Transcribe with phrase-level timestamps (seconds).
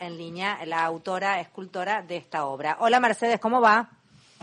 [0.00, 2.76] en línea la autora, escultora de esta obra.
[2.80, 3.90] Hola Mercedes, ¿cómo va?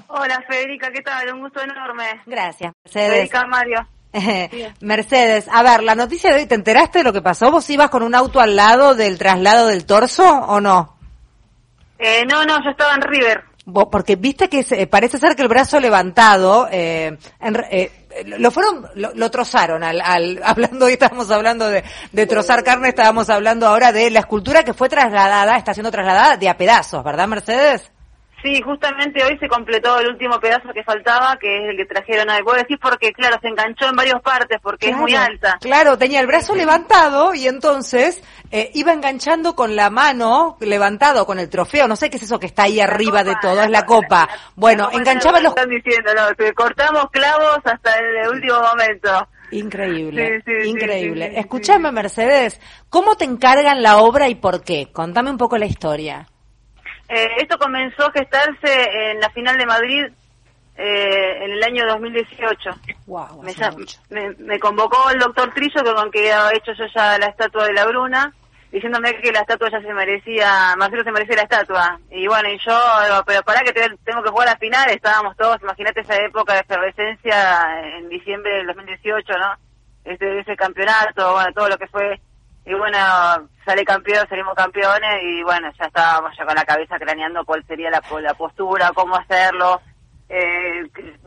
[0.07, 1.33] Hola Federica, ¿qué tal?
[1.33, 2.21] Un gusto enorme.
[2.25, 3.11] Gracias, Mercedes.
[3.11, 3.87] Federica Mario.
[4.81, 7.49] Mercedes, a ver, la noticia de hoy, ¿te enteraste de lo que pasó?
[7.49, 10.97] ¿Vos ibas con un auto al lado del traslado del torso o no?
[11.97, 13.43] Eh, no, no, yo estaba en River.
[13.91, 17.91] Porque viste que parece ser que el brazo levantado, eh, eh,
[18.25, 23.67] lo fueron, lo, trozaron al, hablando hoy estábamos hablando de, de trozar carne, estábamos hablando
[23.67, 27.91] ahora de la escultura que fue trasladada, está siendo trasladada de a pedazos, ¿verdad Mercedes?
[28.41, 32.29] Sí, justamente hoy se completó el último pedazo que faltaba, que es el que trajeron
[32.29, 35.57] a Puedo decir porque, claro, se enganchó en varias partes porque es muy alta.
[35.61, 41.37] Claro, tenía el brazo levantado y entonces eh, iba enganchando con la mano levantado con
[41.37, 41.87] el trofeo.
[41.87, 44.27] No sé qué es eso que está ahí arriba de todo, es la copa.
[44.55, 45.51] bueno, enganchaba los...
[45.55, 49.27] Están diciendo, no, cortamos clavos hasta el último momento.
[49.51, 51.33] Increíble, increíble.
[51.35, 54.91] Escúchame, Mercedes, ¿cómo te encargan la obra y por qué?
[54.91, 56.27] Contame un poco la historia.
[57.13, 60.05] Eh, esto comenzó a gestarse en la final de Madrid
[60.77, 62.69] eh, en el año 2018.
[63.05, 63.43] Wow,
[64.09, 67.65] me, me, convocó el doctor Trillo, que con que había hecho yo ya la estatua
[67.65, 68.33] de la Bruna,
[68.71, 71.99] diciéndome que la estatua ya se merecía, Marcelo se merecía la estatua.
[72.11, 72.79] Y bueno, y yo,
[73.25, 76.61] pero para que tengo que jugar a la final, estábamos todos, imagínate esa época de
[76.61, 79.57] efervescencia en diciembre del 2018, ¿no?
[80.05, 82.21] Ese, ese campeonato, bueno, todo lo que fue
[82.65, 82.97] y bueno,
[83.65, 87.89] sale campeón, salimos campeones y bueno, ya estábamos ya con la cabeza craneando cuál sería
[87.89, 89.81] la, la postura, cómo hacerlo,
[90.29, 90.83] eh,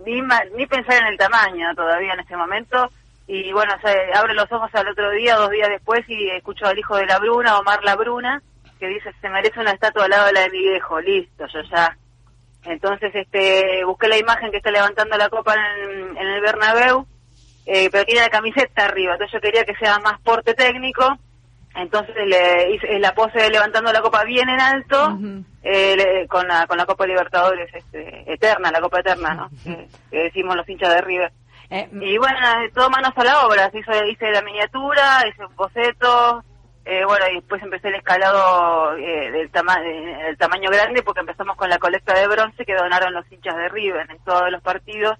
[0.06, 0.20] ni,
[0.56, 2.88] ni pensar en el tamaño todavía en ese momento.
[3.26, 6.78] Y bueno, se abre los ojos al otro día, dos días después, y escucho al
[6.78, 8.42] hijo de la Bruna, Omar la Bruna,
[8.78, 11.62] que dice, se merece una estatua al lado de la de mi viejo, listo, yo
[11.62, 11.96] ya.
[12.64, 17.06] Entonces este busqué la imagen que está levantando la copa en, en el Bernabéu,
[17.66, 21.06] eh, pero tiene la camiseta arriba, entonces yo quería que sea más porte técnico,
[21.74, 25.18] entonces le hice la pose de levantando la copa bien en alto,
[25.62, 29.50] eh, con, la, con la Copa Libertadores este, eterna, la Copa Eterna, ¿no?
[29.64, 31.32] que, decimos los hinchas de River.
[31.70, 32.38] Eh, y bueno,
[32.74, 36.44] todo manos a la obra, hice, hice la miniatura, hice un boceto,
[36.86, 41.56] eh, bueno, y después empecé el escalado eh, del, tama del tamaño grande porque empezamos
[41.56, 45.18] con la colecta de bronce que donaron los hinchas de River en todos los partidos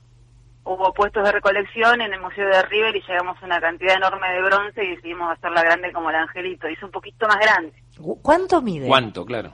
[0.65, 4.29] hubo puestos de recolección en el Museo de River y llegamos a una cantidad enorme
[4.33, 6.69] de bronce y decidimos hacerla grande como el angelito.
[6.69, 7.73] Hizo un poquito más grande.
[8.23, 8.87] ¿Cuánto mide?
[8.87, 9.53] ¿Cuánto, claro?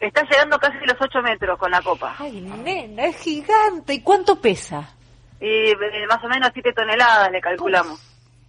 [0.00, 2.14] Está llegando casi los 8 metros con la copa.
[2.18, 3.94] Ay, nena, es gigante.
[3.94, 4.94] ¿Y cuánto pesa?
[5.40, 8.00] Y eh, más o menos 7 toneladas le calculamos.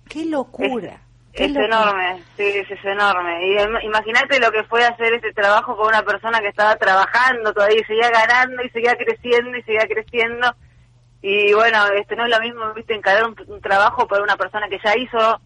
[0.08, 1.02] ¡Qué locura!
[1.34, 3.48] Es, enorme, sí, es, enorme.
[3.48, 7.80] Y imagínate lo que fue hacer este trabajo con una persona que estaba trabajando todavía
[7.80, 10.56] y seguía ganando y seguía creciendo y seguía creciendo
[11.22, 14.80] y bueno, este no es lo mismo, viste, encarar un, trabajo por una persona que
[14.84, 15.42] ya hizo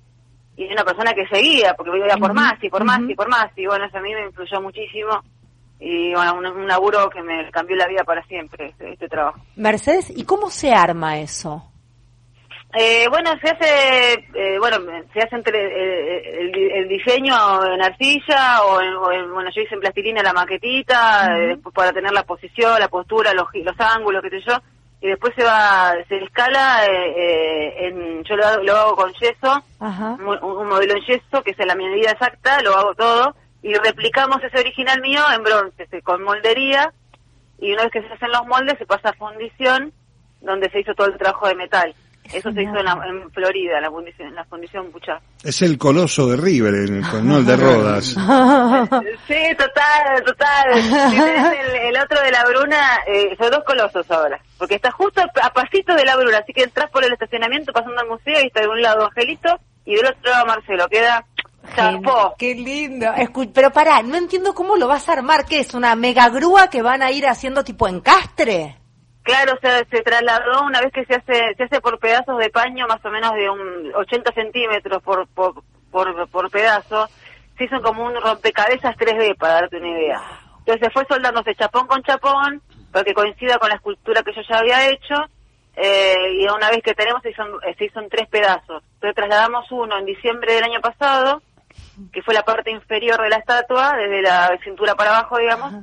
[0.55, 3.47] y una persona que seguía, porque iba por más y por más y por más.
[3.55, 5.23] Y bueno, eso a mí me influyó muchísimo.
[5.79, 9.39] Y bueno, un, laburo que me cambió la vida para siempre, este, este trabajo.
[9.55, 11.63] Mercedes, ¿y cómo se arma eso?
[12.75, 14.77] Eh, bueno, se hace, eh, bueno,
[15.11, 17.35] se hace entre eh, el, diseño
[17.65, 22.23] en arcilla o, en, bueno, yo hice en plastilina la maquetita, después para tener la
[22.23, 24.57] posición, la postura, los, los ángulos, qué sé yo
[25.03, 29.11] y después se va, se escala, eh, eh, en, yo lo hago, lo hago con
[29.15, 34.41] yeso, Un, modelo en yeso, que es la medida exacta, lo hago todo, y replicamos
[34.41, 36.93] ese original mío en bronce, con moldería,
[37.59, 39.91] y una vez que se hacen los moldes se pasa a fundición,
[40.39, 41.93] donde se hizo todo el trabajo de metal.
[42.31, 45.19] Eso se hizo en, Florida, la fundición, en la fundición Puchá.
[45.43, 48.05] Es el coloso de River, el, no el de Rodas.
[49.27, 50.69] sí, total, total.
[50.73, 55.93] el, otro de la Bruna, eh, son dos colosos ahora, porque está justo a pasito
[55.95, 58.69] de la Bruna, así que entras por el estacionamiento pasando al museo y está de
[58.69, 61.25] un lado Angelito y del otro lado Marcelo, queda
[61.75, 62.35] Chapó.
[62.37, 63.07] Qué lindo.
[63.53, 65.45] pero pará, no entiendo cómo lo vas a armar.
[65.45, 65.73] ¿Qué es?
[65.73, 68.82] ¿Una mega grúa que van a ir haciendo tipo encastre?
[69.23, 72.49] Claro, o sea, se trasladó una vez que se hace se hace por pedazos de
[72.49, 77.07] paño, más o menos de un 80 centímetros por, por, por, pedazo.
[77.57, 80.21] Se hizo como un rompecabezas 3D, para darte una idea.
[80.59, 82.61] Entonces fue soldándose chapón con chapón,
[82.91, 85.15] para que coincida con la escultura que yo ya había hecho.
[85.75, 87.43] Eh, y una vez que tenemos, se hizo,
[87.77, 88.83] se hizo tres pedazos.
[88.95, 91.41] Entonces trasladamos uno en diciembre del año pasado,
[92.11, 95.73] que fue la parte inferior de la estatua, desde la cintura para abajo, digamos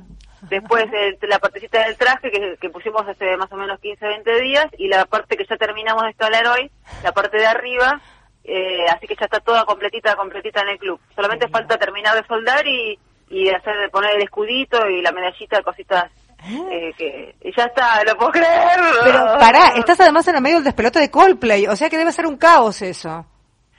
[0.49, 0.85] después
[1.21, 5.05] la partecita del traje que, pusimos hace más o menos 15, 20 días y la
[5.05, 6.71] parte que ya terminamos de instalar hoy,
[7.03, 8.01] la parte de arriba,
[8.43, 10.99] eh, así que ya está toda completita, completita en el club.
[11.15, 12.97] Solamente falta terminar de soldar y,
[13.29, 16.11] y hacer poner el escudito y la medallita, cositas
[16.43, 18.79] eh, que ya está, lo puedo creer.
[19.03, 22.11] Pero pará, estás además en el medio del despelote de Coldplay, o sea que debe
[22.11, 23.25] ser un caos eso.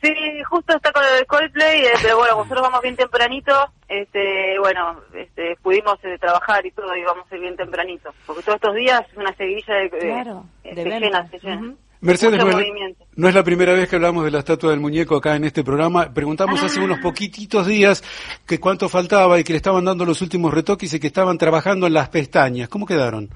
[0.02, 0.12] Sí,
[0.49, 3.52] justo está con el Coldplay, eh, pero bueno, nosotros vamos bien tempranito,
[3.88, 8.43] este, bueno, este, pudimos eh, trabajar y todo, y vamos a ir bien tempranito, porque
[8.43, 11.56] todos estos días es una seguidilla de, Claro, eh, de se llena, se llena.
[11.69, 11.78] Ujú.
[12.00, 12.66] Mercedes, no es,
[13.14, 15.62] no es la primera vez que hablamos de la estatua del muñeco acá en este
[15.62, 16.12] programa.
[16.12, 16.82] Preguntamos hace Ah.
[16.82, 18.02] unos poquititos días
[18.44, 21.87] que cuánto faltaba y que le estaban dando los últimos retoques y que estaban trabajando
[21.87, 22.69] en las pestañas.
[22.69, 23.31] ¿Cómo quedaron?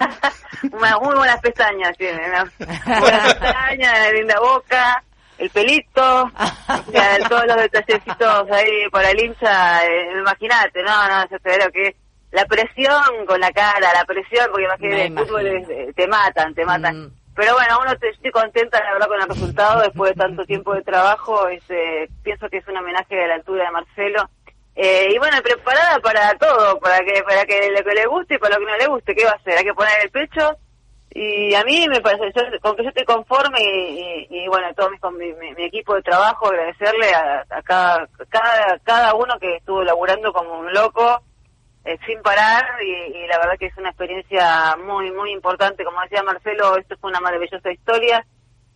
[0.72, 2.44] Una- muy buenas pestañas tiene, ¿no?
[3.00, 5.04] Buenas pestañas, linda boca,
[5.38, 6.30] el pelito,
[6.92, 11.96] ya, todos los detallecitos ahí para el hincha, eh, imagínate, no, no, yo veo que
[12.30, 16.54] la presión con la cara, la presión, porque imagínate, el fútbol es- eh, te matan,
[16.54, 17.04] te matan.
[17.04, 17.12] Mm.
[17.34, 20.74] Pero bueno, uno te, estoy contenta, la verdad, con el resultado después de tanto tiempo
[20.74, 21.46] de trabajo.
[21.48, 24.28] este, pienso que es un homenaje a la altura de Marcelo.
[24.74, 28.38] Eh, y bueno, preparada para todo, para que para que lo que le guste y
[28.38, 29.14] para lo que no le guste.
[29.14, 29.56] ¿Qué va a hacer?
[29.56, 30.50] Hay que poner el pecho.
[31.10, 33.58] Y a mí me parece, yo, con que yo esté conforme
[34.30, 38.78] y, bueno, todo mi, con mi, mi- equipo de trabajo, agradecerle a, a cada, cada,
[38.84, 41.22] cada uno que estuvo laburando como un loco,
[41.84, 45.84] eh, sin parar y, la verdad que es una experiencia muy muy importante.
[45.84, 48.24] Como decía Marcelo esto fue una maravillosa historia.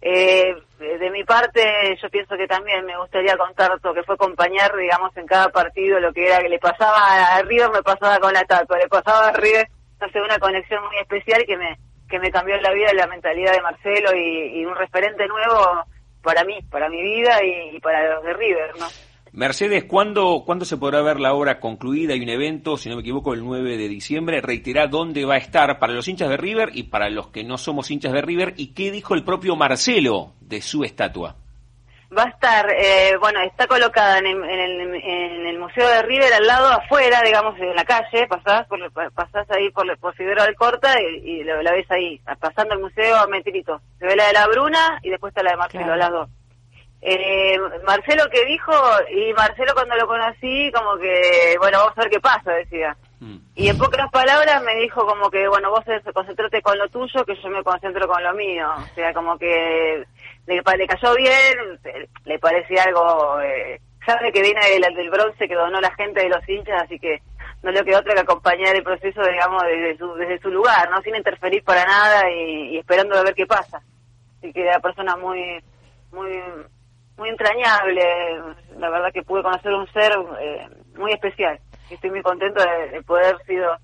[0.01, 4.75] Eh, de mi parte yo pienso que también me gustaría contar lo que fue acompañar
[4.77, 8.33] digamos en cada partido lo que era que le pasaba a River me pasaba con
[8.33, 9.69] la estatua le pasaba a River.
[10.01, 11.79] No sé una conexión muy especial que me
[12.13, 15.83] que me cambió la vida la mentalidad de Marcelo y, un referente nuevo
[16.23, 18.87] para mí para mi vida y, y para los de River no
[19.35, 22.13] Mercedes, ¿cuándo, ¿cuándo se podrá ver la obra concluida?
[22.13, 24.43] Hay un evento, si no me equivoco, el 9 de diciembre.
[24.43, 27.57] Reiterá dónde va a estar para los hinchas de River y para los que no
[27.57, 28.53] somos hinchas de River.
[28.59, 31.37] ¿Y qué dijo el propio Marcelo de su estatua?
[32.17, 36.03] Va a estar, eh, bueno, está colocada en el, en, el, en el Museo de
[36.03, 38.79] River al lado, afuera, digamos, en la calle, pasás, por,
[39.15, 43.17] pasás ahí por, por Figueroa Alcorta y, y lo- la ves ahí, pasando el museo
[43.17, 43.81] a metrito.
[43.99, 45.97] Se ve la de la Bruna y después está la de Marcelo, Claro.
[45.97, 46.29] las dos.
[47.05, 48.73] Eh, Marcelo que dijo,
[49.11, 52.97] y Marcelo cuando lo conocí, como que, bueno, vamos a ver qué pasa, decía.
[53.19, 53.39] Mm.
[53.57, 55.83] Y en pocas palabras me dijo como que, bueno, vos
[56.15, 58.69] concentrate con lo tuyo, que yo me concentro con lo mío.
[58.77, 60.05] O sea, como que
[60.47, 61.81] le, le cayó bien,
[62.25, 63.41] le parecía algo...
[63.41, 66.99] Eh, sabe que viene del, del bronce que donó la gente de los hinchas, así
[66.99, 67.23] que
[67.63, 71.01] no le quedó otra que acompañar el proceso, digamos, desde su, desde su lugar, ¿no?
[71.03, 73.81] Sin interferir para nada y, esperando a ver qué pasa.
[74.39, 75.63] Así que era persona muy,
[76.11, 76.43] muy,
[77.17, 78.03] muy entrañable.
[78.79, 80.67] La verdad que pude conocer un ser eh,
[80.97, 81.61] muy especial.
[81.89, 83.77] Estoy muy contento de, de poder sido,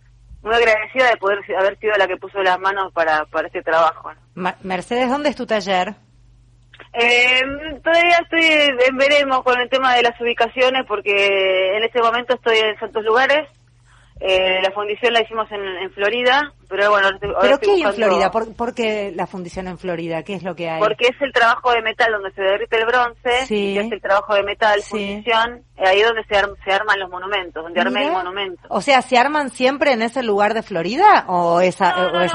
[0.43, 4.11] muy agradecida de poder haber sido la que puso las manos para, para este trabajo.
[4.35, 4.53] ¿no?
[4.63, 5.95] Mercedes, ¿dónde es tu taller?
[6.93, 7.41] Eh,
[7.85, 8.45] todavía estoy
[8.89, 13.05] en veremos con el tema de las ubicaciones porque en este momento estoy en Santos
[13.05, 13.49] Lugares.
[14.21, 17.83] Eh, la fundición la hicimos en, en Florida, pero bueno, ahora ¿Pero estoy qué hay
[17.83, 18.31] en Florida?
[18.33, 20.25] ¿Por, por qué la fundición en Florida?
[20.25, 20.81] ¿Qué es lo que hay?
[20.81, 23.79] Porque es el trabajo de metal donde se derrite el bronce, Sí.
[23.79, 24.91] es el trabajo de metal, Sí.
[24.91, 28.61] fundición, eh, ahí es donde se, arm- se arman los monumentos, donde armé el monumento.
[28.71, 32.21] O sea, ¿se arman siempre en ese lugar de Florida o es, a- No, o?
[32.21, 32.35] Es,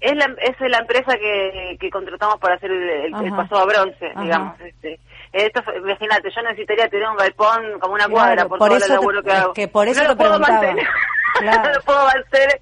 [0.00, 4.06] es la, es la empresa que, que contratamos para hacer el, el, paso a bronce,
[4.14, 4.22] Ajá.
[4.22, 4.60] digamos.
[4.60, 4.98] Este.
[5.32, 8.86] Esto, imagínate, yo necesitaría tener un galpón como una Claro, cuadra por, por todo eso
[8.86, 9.52] el te- laburo que hago.
[9.54, 10.86] que por eso no lo puedo mantener.
[11.38, 11.62] Claro.
[11.62, 12.60] no lo puedo mantener.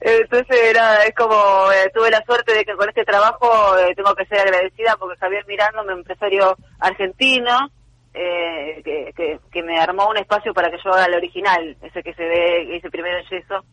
[0.00, 1.34] Entonces, nada, es como,
[1.72, 5.18] eh, tuve la suerte de que con este trabajo eh, tengo que ser agradecida porque
[5.18, 7.70] Javier Miranda, un empresario argentino,
[8.14, 12.02] eh, que, que, que me armó un espacio para que yo haga el original, ese
[12.02, 13.64] que se ve, hice primero en yeso.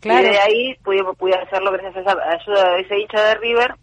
[0.00, 0.26] Claro.
[0.26, 3.74] Y de ahí pude, pude hacerlo gracias a esa ayuda de ese hincha de River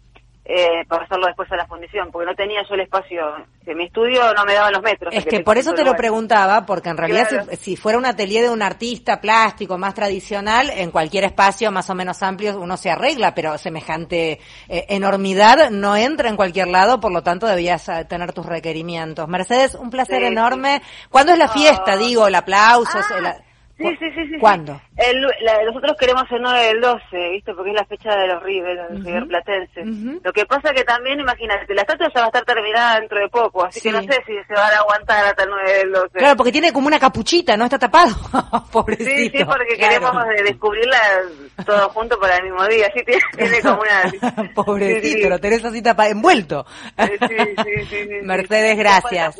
[0.48, 3.20] eh, para hacerlo después a la fundición, porque no tenía yo el espacio,
[3.66, 5.12] en mi estudio no me daban los metros.
[5.12, 5.96] Es que por eso te lo lugar.
[5.98, 7.46] preguntaba, porque en realidad Claro.
[7.50, 11.90] si, si fuera un atelier de un artista plástico más tradicional, en cualquier espacio más
[11.90, 14.38] o menos amplio uno se arregla, pero semejante
[14.68, 19.26] eh, enormidad no entra en cualquier lado, por lo tanto debías eh, tener tus requerimientos.
[19.26, 20.80] Mercedes, un placer Sí, enorme.
[21.10, 21.92] ¿Cuándo es la fiesta?
[21.94, 21.96] Ah.
[21.96, 22.96] Digo, el aplauso.
[22.98, 23.45] Ah, el-
[23.76, 24.38] Sí, ¿cu- sí, sí, sí.
[24.38, 24.80] ¿Cuándo?
[24.96, 27.52] El, la- nosotros queremos el 9 del 12, ¿viste?
[27.54, 29.06] Porque es la fecha de los River, de los Ujú.
[29.08, 29.82] River Platense.
[29.82, 30.20] Ujú.
[30.24, 33.28] Lo que pasa que también, imagínate, la estatua ya va a estar terminada dentro de
[33.28, 33.88] poco, así Sí.
[33.90, 36.08] que no sé si se van a aguantar hasta el 9 del 12.
[36.18, 37.64] Claro, porque tiene como una capuchita, ¿no?
[37.64, 38.14] Está tapado.
[38.72, 39.10] Pobrecito.
[39.10, 39.92] Sí, sí, porque claro.
[40.00, 40.98] queremos descubrirla
[41.66, 42.90] todo junto para el mismo día.
[42.94, 44.50] Sí, tiene, tiene como una...
[44.54, 45.28] Pobrecito, Sí, sí.
[45.28, 46.64] lo tenés así envuelto.
[46.98, 48.08] Sí, sí, sí.
[48.22, 49.36] Mercedes, gracias.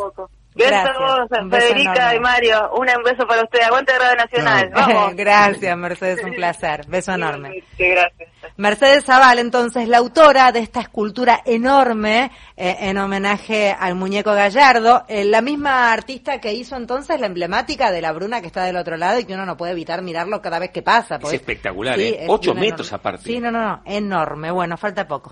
[0.65, 0.97] Falta poco.
[0.97, 2.17] Gracias a vos, Un beso Federica enorme.
[2.17, 2.71] y Mario.
[2.77, 3.67] Un beso para ustedes.
[3.67, 4.71] Aguante Radio Nacional.
[4.71, 4.77] No.
[4.81, 5.15] Vamos.
[5.17, 6.87] Gracias, Mercedes, un placer.
[6.89, 7.63] Beso enorme.
[7.77, 8.31] Sí, gracias.
[8.59, 15.05] Mercedes Zaval, entonces, la autora de esta escultura enorme eh, en homenaje al muñeco Gallardo,
[15.09, 18.77] eh, la misma artista que hizo entonces la emblemática de la Bruna que está del
[18.77, 21.19] otro lado y que uno no puede evitar mirarlo cada vez que pasa.
[21.23, 22.19] Es espectacular, Sí, ¿eh?
[22.23, 23.23] es Ocho metros enorme- aparte.
[23.25, 24.51] Sí, no, no, no, enorme.
[24.53, 25.25] Bueno, falta poco.